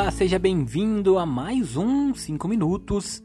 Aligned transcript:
Olá, 0.00 0.10
seja 0.10 0.38
bem-vindo 0.38 1.18
a 1.18 1.26
mais 1.26 1.76
um 1.76 2.14
5 2.14 2.48
Minutos, 2.48 3.22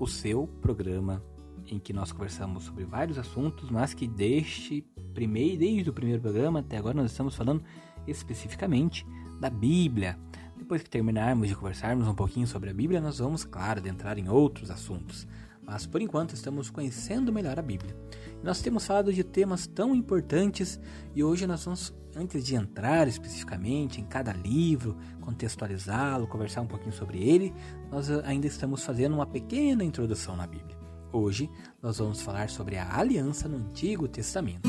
o 0.00 0.06
seu 0.06 0.46
programa 0.62 1.22
em 1.66 1.78
que 1.78 1.92
nós 1.92 2.10
conversamos 2.10 2.64
sobre 2.64 2.86
vários 2.86 3.18
assuntos, 3.18 3.68
mas 3.70 3.92
que 3.92 4.08
desde, 4.08 4.82
primeiro, 5.12 5.58
desde 5.58 5.90
o 5.90 5.92
primeiro 5.92 6.22
programa 6.22 6.60
até 6.60 6.78
agora 6.78 6.96
nós 6.96 7.10
estamos 7.10 7.36
falando 7.36 7.62
especificamente 8.06 9.06
da 9.38 9.50
Bíblia. 9.50 10.18
Depois 10.56 10.82
que 10.82 10.88
terminarmos 10.88 11.48
de 11.48 11.54
conversarmos 11.54 12.08
um 12.08 12.14
pouquinho 12.14 12.46
sobre 12.46 12.70
a 12.70 12.74
Bíblia, 12.74 12.98
nós 12.98 13.18
vamos, 13.18 13.44
claro, 13.44 13.80
adentrar 13.80 14.18
em 14.18 14.26
outros 14.26 14.70
assuntos. 14.70 15.28
Mas 15.68 15.84
por 15.84 16.00
enquanto 16.00 16.34
estamos 16.34 16.70
conhecendo 16.70 17.30
melhor 17.30 17.58
a 17.58 17.62
Bíblia. 17.62 17.94
Nós 18.42 18.62
temos 18.62 18.86
falado 18.86 19.12
de 19.12 19.22
temas 19.22 19.66
tão 19.66 19.94
importantes 19.94 20.80
e 21.14 21.22
hoje 21.22 21.46
nós 21.46 21.62
vamos, 21.62 21.94
antes 22.16 22.42
de 22.42 22.54
entrar 22.54 23.06
especificamente 23.06 24.00
em 24.00 24.04
cada 24.04 24.32
livro, 24.32 24.96
contextualizá-lo, 25.20 26.26
conversar 26.26 26.62
um 26.62 26.66
pouquinho 26.66 26.92
sobre 26.92 27.18
ele, 27.22 27.52
nós 27.90 28.08
ainda 28.24 28.46
estamos 28.46 28.82
fazendo 28.82 29.14
uma 29.14 29.26
pequena 29.26 29.84
introdução 29.84 30.34
na 30.34 30.46
Bíblia. 30.46 30.78
Hoje 31.12 31.50
nós 31.82 31.98
vamos 31.98 32.22
falar 32.22 32.48
sobre 32.48 32.78
a 32.78 32.96
aliança 32.96 33.46
no 33.46 33.58
Antigo 33.58 34.08
Testamento. 34.08 34.68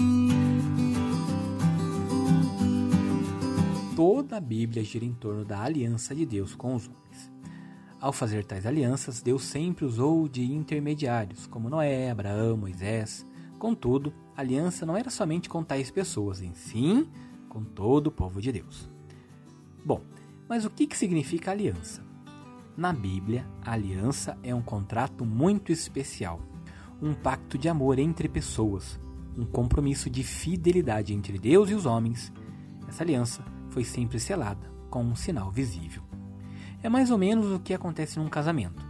Toda 3.95 4.38
a 4.38 4.41
Bíblia 4.41 4.84
gira 4.84 5.05
em 5.05 5.13
torno 5.13 5.45
da 5.45 5.62
aliança 5.62 6.13
de 6.13 6.26
Deus 6.26 6.55
com 6.55 6.76
os 6.76 6.88
homens. 6.88 7.09
Ao 8.02 8.13
fazer 8.13 8.45
tais 8.45 8.66
alianças, 8.66 9.21
Deus 9.21 9.44
sempre 9.44 9.84
usou 9.84 10.30
de 10.30 10.53
intermediários, 10.53 11.45
como 11.48 11.70
Noé, 11.70 12.09
Abraão, 12.09 12.55
Moisés. 12.55 13.26
Contudo, 13.57 14.13
a 14.38 14.40
aliança 14.40 14.85
não 14.85 14.95
era 14.95 15.09
somente 15.09 15.49
com 15.49 15.62
tais 15.62 15.91
pessoas, 15.91 16.41
em 16.41 16.54
sim 16.54 17.09
com 17.49 17.62
todo 17.62 18.07
o 18.07 18.12
povo 18.12 18.41
de 18.41 18.54
Deus. 18.54 18.90
Bom, 19.84 20.01
mas 20.48 20.63
o 20.63 20.70
que, 20.70 20.88
que 20.88 20.98
significa 20.98 21.51
aliança? 21.51 22.01
Na 22.77 22.93
Bíblia, 22.93 23.46
a 23.65 23.73
aliança 23.73 24.38
é 24.41 24.55
um 24.55 24.62
contrato 24.62 25.26
muito 25.26 25.70
especial, 25.70 26.40
um 27.01 27.13
pacto 27.13 27.57
de 27.57 27.68
amor 27.68 27.99
entre 27.99 28.29
pessoas, 28.29 28.98
um 29.38 29.45
compromisso 29.45 30.10
de 30.10 30.23
fidelidade 30.23 31.13
entre 31.13 31.38
Deus 31.38 31.70
e 31.70 31.73
os 31.73 31.85
homens. 31.85 32.32
Essa 32.88 33.04
aliança 33.04 33.43
foi 33.71 33.84
sempre 33.84 34.21
selada 34.21 34.71
com 34.90 35.04
um 35.04 35.16
sinal 35.18 35.51
visível. 35.51 36.09
É 36.82 36.88
mais 36.88 37.12
ou 37.12 37.18
menos 37.18 37.52
o 37.52 37.60
que 37.60 37.74
acontece 37.74 38.18
num 38.20 38.30
casamento. 38.30 38.88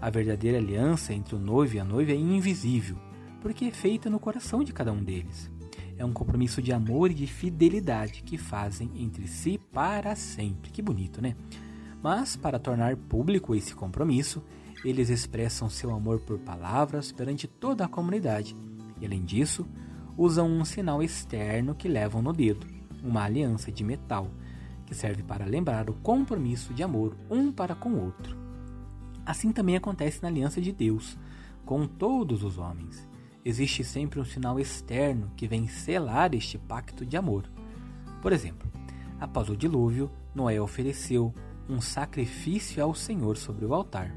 A 0.00 0.10
verdadeira 0.10 0.58
aliança 0.58 1.14
entre 1.14 1.36
o 1.36 1.38
noivo 1.38 1.76
e 1.76 1.80
a 1.80 1.84
noiva 1.84 2.10
é 2.10 2.16
invisível, 2.16 2.96
porque 3.40 3.66
é 3.66 3.70
feita 3.70 4.10
no 4.10 4.18
coração 4.18 4.64
de 4.64 4.72
cada 4.72 4.92
um 4.92 5.02
deles. 5.02 5.48
É 5.96 6.04
um 6.04 6.12
compromisso 6.12 6.60
de 6.60 6.72
amor 6.72 7.12
e 7.12 7.14
de 7.14 7.28
fidelidade 7.28 8.24
que 8.24 8.36
fazem 8.36 8.90
entre 8.96 9.28
si 9.28 9.60
para 9.72 10.16
sempre. 10.16 10.72
Que 10.72 10.82
bonito, 10.82 11.22
né? 11.22 11.36
Mas, 12.02 12.34
para 12.34 12.58
tornar 12.58 12.96
público 12.96 13.54
esse 13.54 13.72
compromisso, 13.72 14.42
eles 14.84 15.08
expressam 15.08 15.70
seu 15.70 15.94
amor 15.94 16.18
por 16.18 16.40
palavras 16.40 17.12
perante 17.12 17.46
toda 17.46 17.84
a 17.84 17.88
comunidade 17.88 18.56
e, 19.00 19.06
além 19.06 19.24
disso, 19.24 19.64
usam 20.16 20.50
um 20.50 20.64
sinal 20.64 21.00
externo 21.00 21.74
que 21.74 21.86
levam 21.86 22.20
no 22.20 22.32
dedo, 22.32 22.66
uma 23.00 23.22
aliança 23.22 23.70
de 23.70 23.84
metal 23.84 24.28
que 24.86 24.94
serve 24.94 25.22
para 25.22 25.44
lembrar 25.44 25.88
o 25.88 25.94
compromisso 25.94 26.74
de 26.74 26.82
amor 26.82 27.16
um 27.30 27.50
para 27.52 27.74
com 27.74 27.90
o 27.90 28.04
outro. 28.04 28.36
Assim 29.24 29.52
também 29.52 29.76
acontece 29.76 30.22
na 30.22 30.28
aliança 30.28 30.60
de 30.60 30.72
Deus 30.72 31.16
com 31.64 31.86
todos 31.86 32.42
os 32.42 32.58
homens. 32.58 33.08
Existe 33.44 33.84
sempre 33.84 34.20
um 34.20 34.24
sinal 34.24 34.58
externo 34.60 35.30
que 35.36 35.48
vem 35.48 35.68
selar 35.68 36.34
este 36.34 36.58
pacto 36.58 37.04
de 37.04 37.16
amor. 37.16 37.44
Por 38.20 38.32
exemplo, 38.32 38.70
após 39.20 39.48
o 39.48 39.56
dilúvio, 39.56 40.10
Noé 40.34 40.60
ofereceu 40.60 41.34
um 41.68 41.80
sacrifício 41.80 42.82
ao 42.82 42.94
Senhor 42.94 43.36
sobre 43.36 43.64
o 43.64 43.74
altar. 43.74 44.14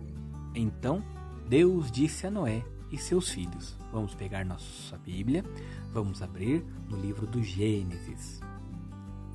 Então, 0.53 1.03
Deus 1.47 1.91
disse 1.91 2.27
a 2.27 2.31
Noé 2.31 2.63
e 2.91 2.97
seus 2.97 3.29
filhos: 3.29 3.75
Vamos 3.91 4.13
pegar 4.13 4.45
nossa 4.45 4.97
Bíblia, 4.97 5.43
vamos 5.91 6.21
abrir 6.21 6.63
no 6.89 6.99
livro 6.99 7.25
do 7.25 7.43
Gênesis. 7.43 8.39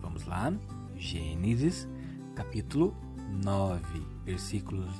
Vamos 0.00 0.24
lá, 0.24 0.52
Gênesis, 1.00 1.88
capítulo 2.34 2.94
9, 3.42 3.82
versículos 4.22 4.94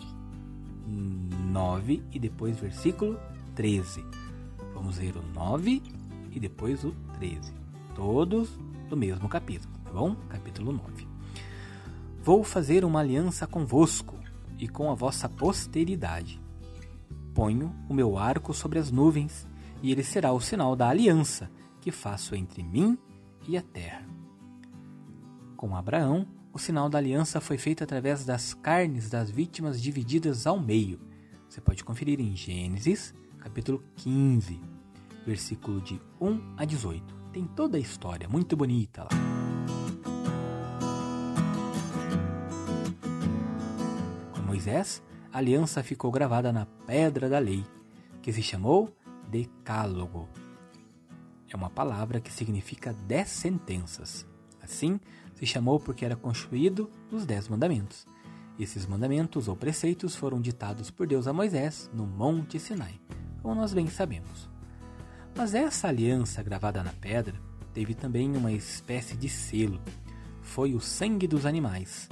9 0.86 2.02
e 2.10 2.18
depois 2.18 2.58
versículo 2.58 3.20
13. 3.54 4.02
Vamos 4.72 4.96
ler 4.96 5.14
o 5.14 5.22
9 5.34 5.82
e 6.32 6.40
depois 6.40 6.84
o 6.84 6.92
13. 7.18 7.52
Todos 7.94 8.48
do 8.88 8.96
mesmo 8.96 9.28
capítulo, 9.28 9.72
tá 9.84 9.90
bom? 9.90 10.16
Capítulo 10.30 10.72
9. 10.72 11.06
Vou 12.22 12.42
fazer 12.42 12.82
uma 12.82 13.00
aliança 13.00 13.46
convosco 13.46 14.18
e 14.58 14.66
com 14.66 14.90
a 14.90 14.94
vossa 14.94 15.28
posteridade. 15.28 16.40
Ponho 17.34 17.74
o 17.90 17.94
meu 17.94 18.16
arco 18.16 18.54
sobre 18.54 18.78
as 18.78 18.90
nuvens, 18.90 19.46
e 19.82 19.92
ele 19.92 20.02
será 20.02 20.32
o 20.32 20.40
sinal 20.40 20.74
da 20.74 20.88
aliança 20.88 21.50
que 21.78 21.90
faço 21.90 22.34
entre 22.34 22.62
mim 22.62 22.98
e 23.46 23.58
a 23.58 23.62
terra. 23.62 24.09
Com 25.60 25.76
Abraão, 25.76 26.26
o 26.54 26.59
sinal 26.59 26.88
da 26.88 26.97
aliança 26.97 27.38
foi 27.38 27.59
feito 27.59 27.84
através 27.84 28.25
das 28.25 28.54
carnes 28.54 29.10
das 29.10 29.31
vítimas 29.31 29.78
divididas 29.78 30.47
ao 30.47 30.59
meio. 30.59 30.98
Você 31.47 31.60
pode 31.60 31.84
conferir 31.84 32.19
em 32.19 32.34
Gênesis, 32.34 33.12
capítulo 33.38 33.84
15, 33.97 34.59
versículo 35.26 35.82
de 35.82 36.00
1 36.19 36.54
a 36.56 36.65
18. 36.65 37.15
Tem 37.31 37.44
toda 37.44 37.76
a 37.76 37.78
história, 37.78 38.26
muito 38.26 38.56
bonita 38.56 39.03
lá. 39.03 39.10
Com 44.32 44.41
Moisés, 44.41 45.03
a 45.31 45.37
aliança 45.37 45.82
ficou 45.82 46.10
gravada 46.10 46.50
na 46.50 46.65
pedra 46.65 47.28
da 47.28 47.38
lei, 47.38 47.66
que 48.22 48.32
se 48.32 48.42
chamou 48.42 48.97
Decálogo. 49.28 50.27
É 51.50 51.54
uma 51.54 51.69
palavra 51.69 52.19
que 52.19 52.32
significa 52.32 52.94
dez 53.06 53.28
sentenças. 53.28 54.29
Assim, 54.70 55.00
se 55.34 55.44
chamou 55.44 55.81
porque 55.81 56.04
era 56.04 56.14
construído 56.14 56.88
dos 57.10 57.26
Dez 57.26 57.48
Mandamentos. 57.48 58.06
Esses 58.56 58.86
mandamentos 58.86 59.48
ou 59.48 59.56
preceitos 59.56 60.14
foram 60.14 60.41
ditados 60.41 60.92
por 60.92 61.08
Deus 61.08 61.26
a 61.26 61.32
Moisés 61.32 61.91
no 61.92 62.06
Monte 62.06 62.60
Sinai, 62.60 63.00
como 63.42 63.56
nós 63.56 63.75
bem 63.75 63.88
sabemos. 63.88 64.48
Mas 65.36 65.54
essa 65.54 65.88
aliança 65.88 66.41
gravada 66.41 66.84
na 66.84 66.92
pedra 66.92 67.34
teve 67.75 67.94
também 67.94 68.36
uma 68.36 68.53
espécie 68.53 69.16
de 69.16 69.28
selo. 69.28 69.80
Foi 70.41 70.72
o 70.72 70.80
sangue 70.80 71.26
dos 71.26 71.44
animais. 71.44 72.09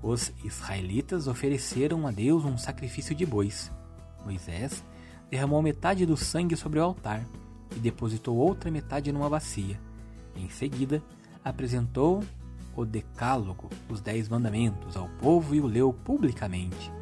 Os 0.00 0.32
israelitas 0.44 1.26
ofereceram 1.26 2.06
a 2.06 2.12
Deus 2.12 2.44
um 2.44 2.56
sacrifício 2.56 3.16
de 3.16 3.26
bois. 3.26 3.72
Moisés 4.24 4.84
derramou 5.28 5.60
metade 5.60 6.06
do 6.06 6.16
sangue 6.16 6.56
sobre 6.56 6.78
o 6.78 6.84
altar 6.84 7.26
e 7.74 7.80
depositou 7.80 8.36
outra 8.36 8.70
metade 8.70 9.10
numa 9.10 9.28
bacia. 9.28 9.80
Em 10.36 10.48
seguida, 10.48 11.02
apresentou 11.46 12.24
o 12.74 12.84
Decálogo, 12.84 13.70
os 13.88 14.00
Dez 14.00 14.28
Mandamentos, 14.28 14.96
ao 14.96 15.08
povo 15.10 15.54
e 15.54 15.60
o 15.60 15.66
leu 15.66 15.92
publicamente. 15.92 16.92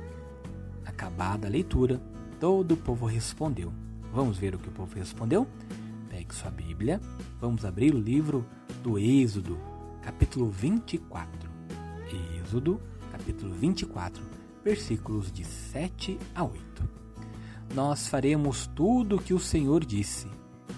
Acabada 0.85 1.47
a 1.47 1.51
leitura, 1.51 1.99
todo 2.39 2.73
o 2.73 2.77
povo 2.77 3.07
respondeu. 3.07 3.73
Vamos 4.13 4.37
ver 4.37 4.55
o 4.55 4.59
que 4.59 4.69
o 4.69 4.73
povo 4.73 4.95
respondeu? 4.97 5.49
Pegue 6.11 6.35
sua 6.35 6.51
Bíblia, 6.51 7.01
vamos 7.41 7.65
abrir 7.65 7.95
o 7.95 7.99
livro 7.99 8.45
do 8.83 8.99
Êxodo, 8.99 9.59
capítulo 10.03 10.51
24. 10.51 11.51
Êxodo, 12.39 12.79
capítulo 13.11 13.55
24, 13.55 14.23
versículos 14.63 15.33
de 15.33 15.43
7 15.43 16.19
a 16.35 16.45
8. 16.45 16.89
Nós 17.75 18.09
faremos 18.09 18.67
tudo 18.67 19.17
o 19.17 19.23
que 19.23 19.33
o 19.33 19.41
Senhor 19.41 19.83
disse 19.87 20.29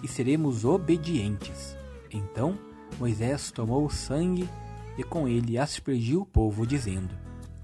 e 0.04 0.08
seremos 0.08 0.64
obedientes. 0.64 1.76
Então 2.12 2.56
Moisés 2.98 3.50
tomou 3.50 3.84
o 3.84 3.90
sangue 3.90 4.48
e 4.96 5.04
com 5.04 5.28
ele 5.28 5.58
aspergiu 5.58 6.22
o 6.22 6.26
povo, 6.26 6.66
dizendo: 6.66 7.14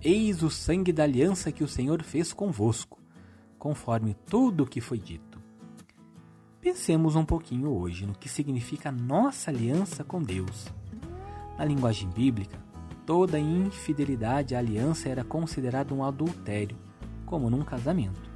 Eis 0.00 0.42
o 0.42 0.50
sangue 0.50 0.92
da 0.92 1.04
aliança 1.04 1.50
que 1.50 1.64
o 1.64 1.68
Senhor 1.68 2.02
fez 2.02 2.32
convosco, 2.32 2.98
conforme 3.58 4.14
tudo 4.26 4.64
o 4.64 4.66
que 4.66 4.80
foi 4.80 4.98
dito. 4.98 5.40
Pensemos 6.60 7.16
um 7.16 7.24
pouquinho 7.24 7.70
hoje 7.70 8.06
no 8.06 8.14
que 8.14 8.28
significa 8.28 8.92
nossa 8.92 9.50
aliança 9.50 10.04
com 10.04 10.22
Deus. 10.22 10.66
Na 11.58 11.64
linguagem 11.64 12.08
bíblica, 12.10 12.58
toda 13.06 13.38
infidelidade 13.38 14.54
à 14.54 14.58
aliança 14.58 15.08
era 15.08 15.24
considerada 15.24 15.94
um 15.94 16.04
adultério, 16.04 16.76
como 17.24 17.48
num 17.48 17.62
casamento. 17.62 18.30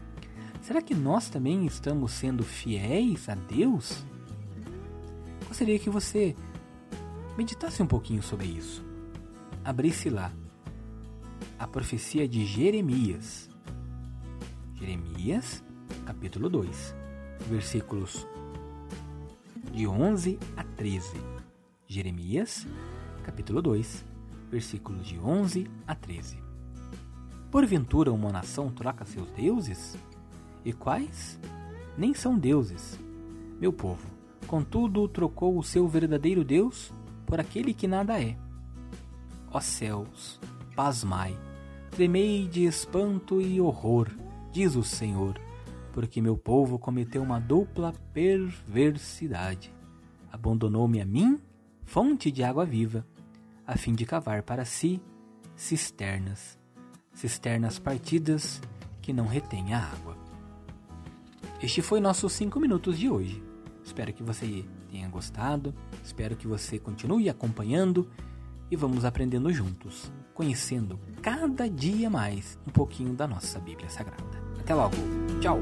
Será 0.63 0.83
que 0.83 0.95
nós 0.95 1.29
também 1.29 1.67
estamos 1.67 2.11
sendo 2.13 2.43
fiéis 2.43 3.29
a 3.29 3.35
Deus? 3.35 4.05
Gostaria 5.47 5.79
que 5.79 5.89
você 5.89 6.35
meditasse 7.37 7.83
um 7.83 7.87
pouquinho 7.87 8.23
sobre 8.23 8.47
isso. 8.47 8.85
Abrisse 9.65 10.09
lá 10.09 10.33
a 11.59 11.67
profecia 11.67 12.27
de 12.27 12.45
Jeremias. 12.47 13.51
Jeremias, 14.75 15.63
capítulo 16.05 16.49
2, 16.49 16.95
versículos 17.49 18.27
de 19.73 19.87
11 19.87 20.39
a 20.57 20.65
13. 20.65 21.13
Jeremias, 21.87 22.67
capítulo 23.23 23.61
2, 23.61 24.05
versículos 24.51 25.07
de 25.07 25.19
11 25.19 25.69
a 25.87 25.95
13. 25.95 26.39
Porventura 27.51 28.13
uma 28.13 28.33
nação 28.33 28.71
troca 28.71 29.05
seus 29.05 29.29
deuses? 29.31 29.97
E 30.65 30.73
quais? 30.73 31.39
Nem 31.97 32.13
são 32.13 32.39
deuses, 32.39 32.99
meu 33.59 33.73
povo. 33.73 34.07
Contudo, 34.47 35.09
trocou 35.09 35.59
o 35.59 35.63
seu 35.63 35.89
verdadeiro 35.89 36.45
Deus 36.45 36.93
por 37.27 37.41
aquele 37.41 37.75
que 37.75 37.89
nada 37.89 38.23
é. 38.23 38.37
Ó 39.53 39.61
céus, 39.61 40.41
pasmai, 40.75 41.37
tremei 41.91 42.47
de 42.47 42.65
espanto 42.65 43.41
e 43.41 43.61
horror, 43.61 44.09
diz 44.53 44.77
o 44.77 44.83
Senhor, 44.83 45.39
porque 45.93 46.21
meu 46.21 46.37
povo 46.37 46.79
cometeu 46.79 47.23
uma 47.23 47.41
dupla 47.41 47.93
perversidade. 48.13 49.75
Abandonou-me 50.31 51.01
a 51.01 51.07
mim, 51.07 51.41
fonte 51.85 52.31
de 52.31 52.43
água 52.43 52.65
viva, 52.65 53.07
a 53.67 53.77
fim 53.77 53.95
de 53.95 54.05
cavar 54.05 54.43
para 54.43 54.65
si 54.65 55.01
cisternas, 55.57 56.59
cisternas 57.13 57.79
partidas 57.79 58.61
que 59.01 59.13
não 59.13 59.27
retêm 59.27 59.73
a 59.73 59.81
água. 59.81 60.17
Este 61.63 61.81
foi 61.81 62.01
nosso 62.01 62.29
5 62.29 62.61
minutos 62.61 62.99
de 62.99 63.09
hoje. 63.09 63.46
Espero 63.87 64.13
que 64.13 64.23
você 64.23 64.65
tenha 64.91 65.09
gostado, 65.09 65.73
espero 66.05 66.35
que 66.35 66.49
você 66.49 66.77
continue 66.77 67.31
acompanhando 67.31 68.11
e 68.69 68.75
vamos 68.75 69.05
aprendendo 69.05 69.51
juntos, 69.53 70.11
conhecendo 70.35 70.99
cada 71.23 71.71
dia 71.71 72.11
mais 72.11 72.59
um 72.67 72.71
pouquinho 72.73 73.15
da 73.15 73.29
nossa 73.29 73.61
Bíblia 73.61 73.89
Sagrada. 73.89 74.43
Até 74.59 74.75
logo, 74.75 74.97
tchau! 75.41 75.61